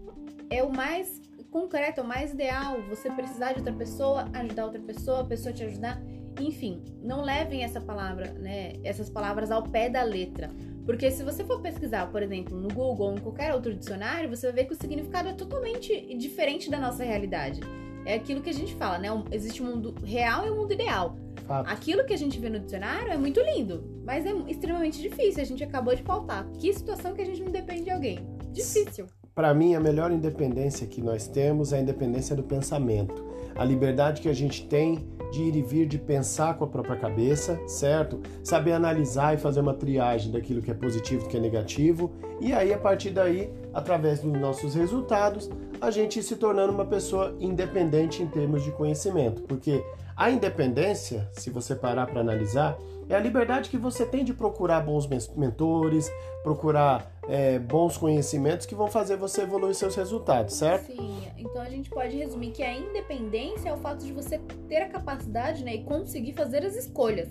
[0.49, 1.21] É o mais
[1.51, 2.81] concreto, é o mais ideal.
[2.89, 6.01] Você precisar de outra pessoa, ajudar outra pessoa, a pessoa te ajudar.
[6.41, 10.51] Enfim, não levem essa palavra, né, essas palavras ao pé da letra.
[10.87, 14.47] Porque se você for pesquisar, por exemplo, no Google ou em qualquer outro dicionário, você
[14.47, 17.61] vai ver que o significado é totalmente diferente da nossa realidade.
[18.07, 19.09] É aquilo que a gente fala, né?
[19.33, 21.17] Existe um mundo real e um mundo ideal.
[21.45, 21.69] Fato.
[21.69, 25.43] Aquilo que a gente vê no dicionário é muito lindo, mas é extremamente difícil.
[25.43, 26.49] A gente acabou de faltar.
[26.53, 28.25] Que situação que a gente não depende de alguém?
[28.53, 29.07] Difícil.
[29.37, 33.23] Para mim, a melhor independência que nós temos é a independência do pensamento.
[33.55, 36.97] A liberdade que a gente tem de ir e vir, de pensar com a própria
[36.97, 38.19] cabeça, certo?
[38.43, 42.11] Saber analisar e fazer uma triagem daquilo que é positivo e que é negativo.
[42.41, 45.51] E aí, a partir daí, através dos nossos resultados,
[45.83, 49.43] a gente se tornando uma pessoa independente em termos de conhecimento.
[49.43, 49.85] Porque
[50.17, 54.81] a independência, se você parar para analisar, é a liberdade que você tem de procurar
[54.81, 56.11] bons mentores,
[56.43, 60.87] procurar é, bons conhecimentos que vão fazer você evoluir seus resultados, certo?
[60.87, 64.79] Sim, então a gente pode resumir que a independência é o fato de você ter
[64.79, 67.29] a capacidade né, e conseguir fazer as escolhas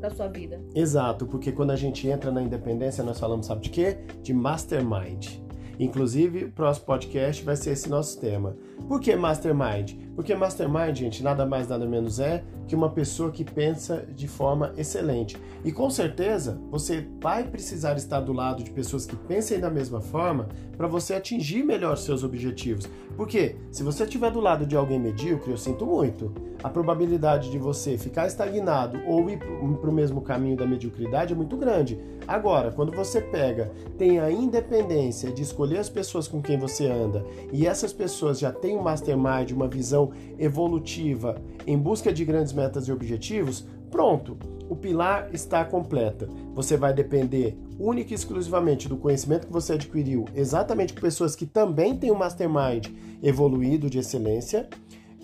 [0.00, 0.60] da sua vida.
[0.74, 3.98] Exato, porque quando a gente entra na independência, nós falamos, sabe de quê?
[4.22, 5.38] De mastermind.
[5.78, 8.56] Inclusive, o próximo podcast vai ser esse nosso tema.
[8.88, 9.94] Por que Mastermind?
[10.14, 14.72] Porque Mastermind, gente, nada mais nada menos é que uma pessoa que pensa de forma
[14.76, 15.36] excelente.
[15.64, 20.00] E com certeza você vai precisar estar do lado de pessoas que pensem da mesma
[20.00, 22.88] forma para você atingir melhor seus objetivos.
[23.16, 26.32] Porque se você estiver do lado de alguém medíocre, eu sinto muito.
[26.62, 31.36] A probabilidade de você ficar estagnado ou ir para o mesmo caminho da mediocridade é
[31.36, 31.98] muito grande.
[32.26, 37.24] Agora, quando você pega, tem a independência de escolher as pessoas com quem você anda
[37.52, 42.88] e essas pessoas já têm um mastermind, uma visão evolutiva em busca de grandes metas
[42.88, 44.36] e objetivos, pronto,
[44.68, 46.28] o pilar está completa.
[46.54, 51.46] Você vai depender única e exclusivamente do conhecimento que você adquiriu, exatamente com pessoas que
[51.46, 52.88] também têm um mastermind
[53.22, 54.68] evoluído de excelência.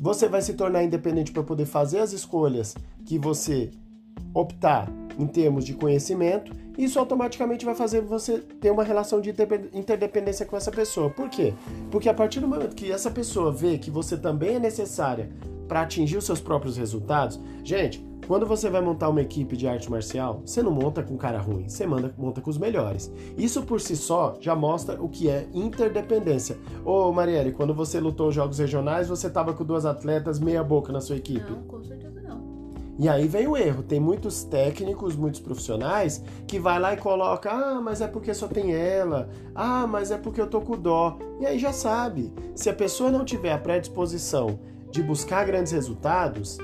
[0.00, 2.74] Você vai se tornar independente para poder fazer as escolhas
[3.05, 3.70] que você
[4.35, 9.35] optar em termos de conhecimento, isso automaticamente vai fazer você ter uma relação de
[9.72, 11.11] interdependência com essa pessoa.
[11.11, 11.54] Por quê?
[11.90, 15.30] Porque a partir do momento que essa pessoa vê que você também é necessária
[15.68, 19.90] para atingir os seus próprios resultados, gente, quando você vai montar uma equipe de arte
[19.90, 23.12] marcial, você não monta com cara ruim, você manda, monta com os melhores.
[23.37, 26.56] Isso por si só já mostra o que é interdependência.
[26.85, 30.92] Ô Marielle, quando você lutou os jogos regionais, você tava com duas atletas meia boca
[30.92, 31.50] na sua equipe?
[31.50, 32.12] Não, com certeza.
[32.98, 33.83] E aí vem o erro.
[33.83, 38.46] Tem muitos técnicos, muitos profissionais que vai lá e coloca: "Ah, mas é porque só
[38.46, 39.28] tem ela.
[39.55, 41.18] Ah, mas é porque eu tô com dó".
[41.40, 42.33] E aí já sabe.
[42.55, 44.59] Se a pessoa não tiver a predisposição
[44.90, 46.59] de buscar grandes resultados,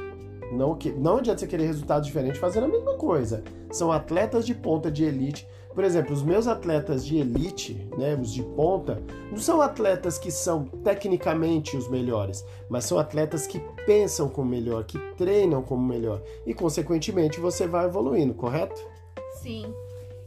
[0.53, 3.43] não, que, não adianta você querer resultados diferentes fazendo a mesma coisa.
[3.71, 5.47] São atletas de ponta de elite.
[5.75, 10.31] Por exemplo, os meus atletas de elite, né, os de ponta, não são atletas que
[10.31, 16.21] são tecnicamente os melhores, mas são atletas que pensam como melhor, que treinam como melhor.
[16.45, 18.81] E, consequentemente, você vai evoluindo, correto?
[19.35, 19.73] Sim.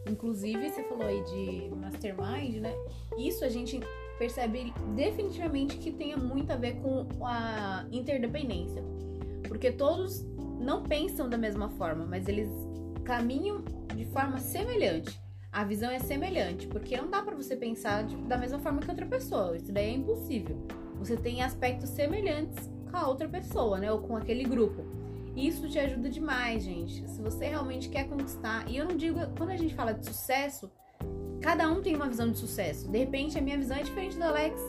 [0.10, 2.74] Inclusive, você falou aí de mastermind, né?
[3.18, 3.80] Isso a gente
[4.18, 8.82] percebe definitivamente que tenha muito a ver com a interdependência
[9.48, 10.26] porque todos
[10.60, 12.50] não pensam da mesma forma, mas eles
[13.04, 13.64] caminham
[13.96, 15.20] de forma semelhante.
[15.52, 18.90] A visão é semelhante, porque não dá para você pensar de, da mesma forma que
[18.90, 19.58] outra pessoa.
[19.58, 20.66] Isso daí é impossível.
[20.98, 23.92] Você tem aspectos semelhantes com a outra pessoa, né?
[23.92, 24.86] Ou com aquele grupo.
[25.36, 27.08] E isso te ajuda demais, gente.
[27.10, 30.72] Se você realmente quer conquistar, e eu não digo, quando a gente fala de sucesso,
[31.42, 32.90] cada um tem uma visão de sucesso.
[32.90, 34.62] De repente, a minha visão é diferente do Alex.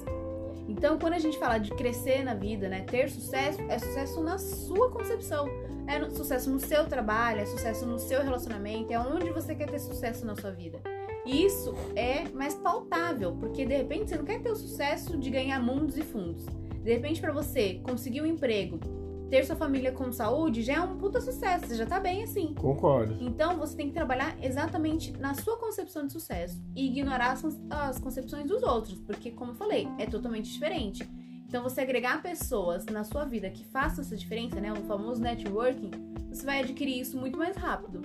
[0.69, 4.39] Então, quando a gente fala de crescer na vida, né, ter sucesso, é sucesso na
[4.39, 5.49] sua concepção.
[5.87, 9.81] É sucesso no seu trabalho, é sucesso no seu relacionamento, é onde você quer ter
[9.81, 10.81] sucesso na sua vida.
[11.27, 15.31] E isso é mais pautável, porque de repente você não quer ter o sucesso de
[15.31, 16.47] ganhar mundos e fundos.
[16.83, 18.81] De repente, para você conseguir um emprego,
[19.33, 22.53] ter sua família com saúde, já é um puta sucesso, você já tá bem assim.
[22.53, 23.17] Concordo.
[23.19, 27.99] Então você tem que trabalhar exatamente na sua concepção de sucesso e ignorar as, as
[27.99, 31.09] concepções dos outros, porque, como eu falei, é totalmente diferente.
[31.49, 34.71] Então, você agregar pessoas na sua vida que façam essa diferença, né?
[34.71, 35.91] O famoso networking,
[36.31, 38.03] você vai adquirir isso muito mais rápido.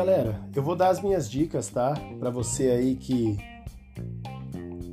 [0.00, 1.92] Galera, eu vou dar as minhas dicas, tá?
[2.18, 3.36] Para você aí que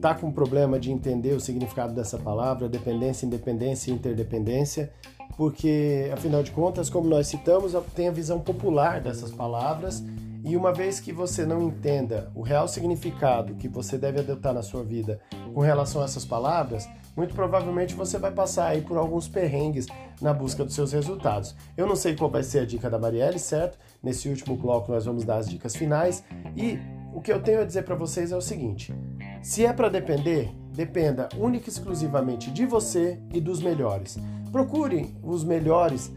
[0.02, 4.92] tá com problema de entender o significado dessa palavra, dependência, independência e interdependência
[5.38, 10.04] porque afinal de contas, como nós citamos, tem a visão popular dessas palavras
[10.48, 14.62] e uma vez que você não entenda o real significado que você deve adotar na
[14.62, 15.20] sua vida
[15.54, 19.88] com relação a essas palavras, muito provavelmente você vai passar aí por alguns perrengues
[20.22, 21.54] na busca dos seus resultados.
[21.76, 23.78] Eu não sei qual vai ser a dica da Marielle, certo?
[24.02, 26.24] Nesse último bloco nós vamos dar as dicas finais
[26.56, 26.80] e
[27.14, 28.96] o que eu tenho a dizer para vocês é o seguinte:
[29.42, 34.18] se é para depender, dependa única e exclusivamente de você e dos melhores.
[34.50, 36.10] Procure os melhores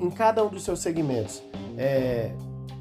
[0.00, 1.42] em, cada um dos seus segmentos.
[1.76, 2.32] É,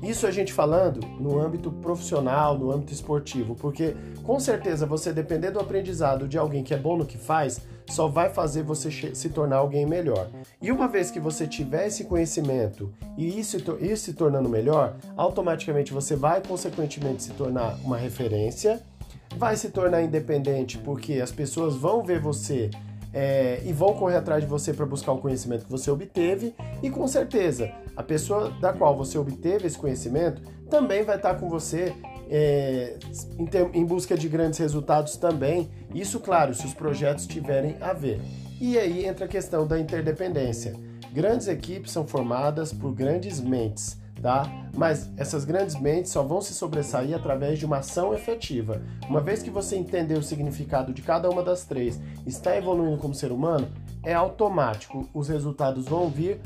[0.03, 5.51] isso a gente falando no âmbito profissional, no âmbito esportivo, porque com certeza você depender
[5.51, 9.29] do aprendizado de alguém que é bom no que faz, só vai fazer você se
[9.29, 10.29] tornar alguém melhor.
[10.61, 15.93] E uma vez que você tiver esse conhecimento e isso, isso se tornando melhor, automaticamente
[15.93, 18.81] você vai consequentemente se tornar uma referência
[19.35, 22.69] vai se tornar independente porque as pessoas vão ver você
[23.13, 26.89] é, e vão correr atrás de você para buscar o conhecimento que você obteve, e
[26.89, 31.93] com certeza a pessoa da qual você obteve esse conhecimento também vai estar com você
[32.29, 32.97] é,
[33.37, 35.69] em, ter, em busca de grandes resultados também.
[35.93, 38.19] Isso, claro, se os projetos tiverem a ver.
[38.59, 40.73] E aí entra a questão da interdependência.
[41.13, 44.49] Grandes equipes são formadas por grandes mentes tá?
[44.75, 48.81] Mas essas grandes mentes só vão se sobressair através de uma ação efetiva.
[49.07, 53.13] Uma vez que você entender o significado de cada uma das três, está evoluindo como
[53.13, 53.67] ser humano,
[54.01, 55.07] é automático.
[55.13, 56.39] Os resultados vão vir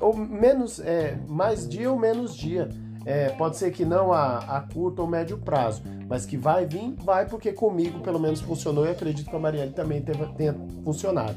[0.00, 2.68] ou menos, é, mais dia ou menos dia.
[3.06, 6.92] É, pode ser que não a, a curto ou médio prazo, mas que vai vir,
[7.04, 11.36] vai, porque comigo pelo menos funcionou e acredito que a Marielle também teve, tenha funcionado.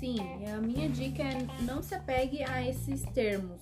[0.00, 0.18] Sim,
[0.52, 3.60] a minha dica é não se apegue a esses termos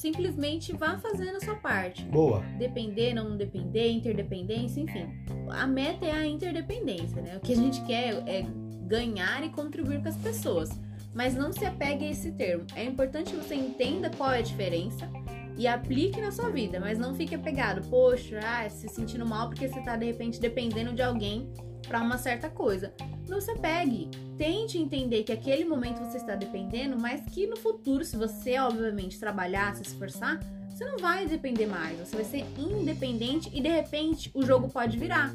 [0.00, 2.04] simplesmente vá fazendo a sua parte.
[2.04, 2.40] Boa.
[2.58, 5.06] Depender, não depender, interdependência, enfim.
[5.50, 7.36] A meta é a interdependência, né?
[7.36, 8.46] O que a gente quer é
[8.86, 10.70] ganhar e contribuir com as pessoas.
[11.12, 12.64] Mas não se apegue a esse termo.
[12.74, 15.06] É importante que você entenda qual é a diferença
[15.58, 19.68] e aplique na sua vida, mas não fique apegado, poxa, ah, se sentindo mal porque
[19.68, 21.52] você tá de repente dependendo de alguém
[21.86, 22.92] para uma certa coisa.
[23.28, 24.08] Não se pegue.
[24.36, 29.18] Tente entender que aquele momento você está dependendo, mas que no futuro, se você obviamente
[29.18, 31.98] trabalhar, se esforçar, você não vai depender mais.
[31.98, 35.34] Você vai ser independente e de repente o jogo pode virar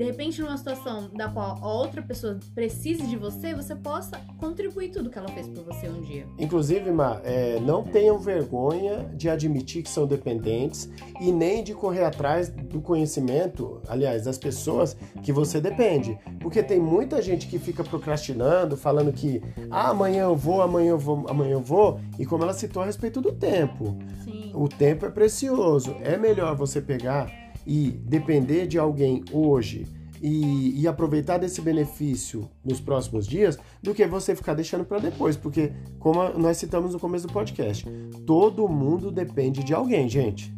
[0.00, 4.88] de repente, numa situação da qual a outra pessoa precise de você, você possa contribuir
[4.88, 6.26] tudo que ela fez por você um dia.
[6.38, 10.88] Inclusive, Ma, é, não tenham vergonha de admitir que são dependentes
[11.20, 16.18] e nem de correr atrás do conhecimento, aliás, das pessoas que você depende.
[16.40, 20.98] Porque tem muita gente que fica procrastinando, falando que ah, amanhã eu vou, amanhã eu
[20.98, 23.98] vou, amanhã eu vou, e como ela citou a respeito do tempo.
[24.24, 24.50] Sim.
[24.54, 25.94] O tempo é precioso.
[26.00, 29.86] É melhor você pegar e depender de alguém hoje
[30.22, 35.36] e, e, aproveitar desse benefício nos próximos dias do que você ficar deixando para depois,
[35.36, 37.86] porque como nós citamos no começo do podcast,
[38.26, 40.52] todo mundo depende de alguém, gente.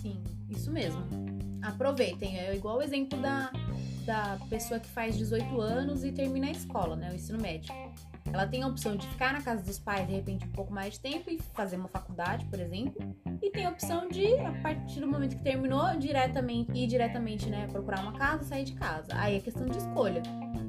[0.00, 1.02] Sim, isso mesmo.
[1.62, 3.50] Aproveitem, é igual o exemplo da,
[4.06, 7.74] da pessoa que faz 18 anos e termina a escola, né, o ensino médio.
[8.32, 10.94] Ela tem a opção de ficar na casa dos pais de repente um pouco mais
[10.94, 12.94] de tempo e fazer uma faculdade, por exemplo,
[13.42, 17.66] e tem a opção de, a partir do momento que terminou, diretamente ir diretamente, né,
[17.68, 19.08] procurar uma casa, sair de casa.
[19.12, 20.22] Aí é questão de escolha.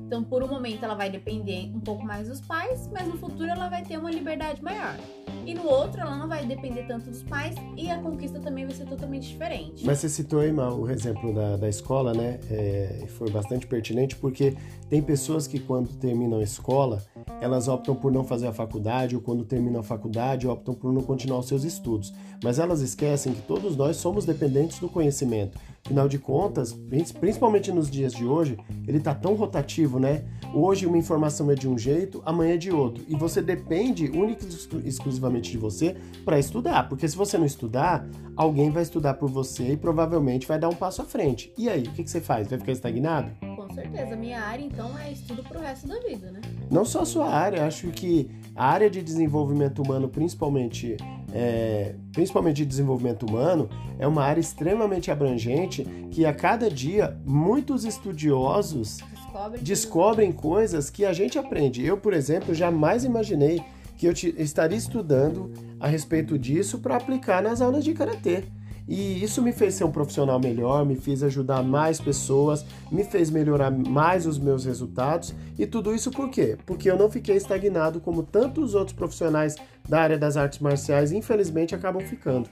[0.09, 3.47] Então, por um momento, ela vai depender um pouco mais dos pais, mas no futuro
[3.47, 4.97] ela vai ter uma liberdade maior.
[5.45, 8.75] E no outro, ela não vai depender tanto dos pais e a conquista também vai
[8.75, 9.85] ser totalmente diferente.
[9.85, 12.39] Mas você citou aí, o exemplo da, da escola, né?
[12.49, 14.55] É, foi bastante pertinente porque
[14.89, 17.03] tem pessoas que, quando terminam a escola,
[17.39, 21.03] elas optam por não fazer a faculdade, ou quando terminam a faculdade, optam por não
[21.03, 22.11] continuar os seus estudos.
[22.43, 25.55] Mas elas esquecem que todos nós somos dependentes do conhecimento.
[25.89, 26.71] Afinal de contas,
[27.19, 30.23] principalmente nos dias de hoje, ele está tão rotativo, né?
[30.53, 33.03] Hoje uma informação é de um jeito, amanhã é de outro.
[33.07, 36.87] E você depende única e exclusivamente de você para estudar.
[36.87, 40.75] Porque se você não estudar, alguém vai estudar por você e provavelmente vai dar um
[40.75, 41.51] passo à frente.
[41.57, 42.47] E aí, o que, que você faz?
[42.47, 43.31] Vai ficar estagnado?
[43.55, 44.15] Com certeza.
[44.15, 46.41] Minha área, então, é estudo pro resto da vida, né?
[46.69, 50.97] Não só a sua área, acho que a área de desenvolvimento humano, principalmente,
[51.33, 57.85] é, principalmente de desenvolvimento humano, é uma área extremamente abrangente que a cada dia muitos
[57.85, 61.85] estudiosos Descobre descobrem coisas que a gente aprende.
[61.85, 63.61] Eu, por exemplo, jamais imaginei
[63.95, 68.45] que eu estaria estudando a respeito disso para aplicar nas aulas de karatê.
[68.89, 73.29] E isso me fez ser um profissional melhor, me fez ajudar mais pessoas, me fez
[73.29, 75.31] melhorar mais os meus resultados.
[75.59, 76.57] E tudo isso por quê?
[76.65, 79.55] Porque eu não fiquei estagnado como tantos outros profissionais
[79.87, 82.49] da área das artes marciais, infelizmente, acabam ficando.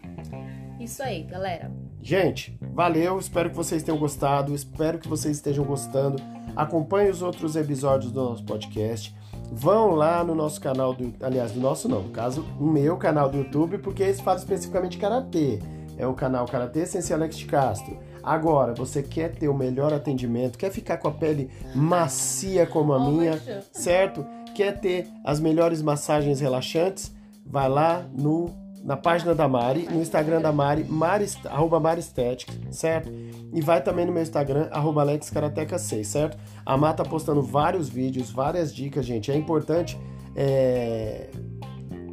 [0.79, 1.71] Isso aí, galera.
[2.03, 6.21] Gente, valeu, espero que vocês tenham gostado, espero que vocês estejam gostando.
[6.55, 9.15] Acompanhe os outros episódios do nosso podcast.
[9.51, 13.39] Vão lá no nosso canal do, aliás, do nosso não, no caso, meu canal do
[13.39, 15.59] YouTube, porque esse fala especificamente de karatê
[15.97, 17.97] é o canal Karatê Sensei Alex de Castro.
[18.23, 22.99] Agora, você quer ter o melhor atendimento, quer ficar com a pele macia como a
[22.99, 23.39] minha,
[23.71, 24.25] certo?
[24.53, 27.13] Quer ter as melhores massagens relaxantes?
[27.45, 33.11] Vai lá no na página da Mari, no Instagram da Mari, Mari arroba Maristética, certo?
[33.53, 36.37] E vai também no meu Instagram, arroba AlexKarateca6, certo?
[36.65, 39.29] A Má tá postando vários vídeos, várias dicas, gente.
[39.29, 39.99] É importante
[40.37, 41.29] é,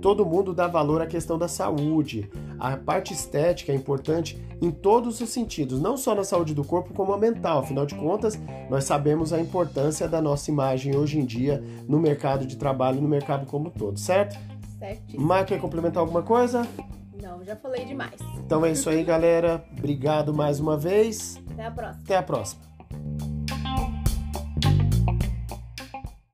[0.05, 2.31] todo mundo dá valor à questão da saúde.
[2.59, 6.93] A parte estética é importante em todos os sentidos, não só na saúde do corpo,
[6.93, 7.61] como a mental.
[7.61, 8.39] Afinal de contas,
[8.69, 13.09] nós sabemos a importância da nossa imagem hoje em dia no mercado de trabalho, no
[13.09, 14.39] mercado como todo, certo?
[14.79, 15.19] Certo.
[15.19, 16.69] Mar, quer complementar alguma coisa?
[17.23, 18.21] Não, já falei demais.
[18.45, 19.65] Então é isso aí, galera.
[19.73, 21.41] Obrigado mais uma vez.
[21.51, 22.03] Até a próxima.
[22.05, 22.63] Até a próxima.